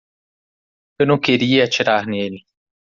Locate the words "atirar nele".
1.65-2.43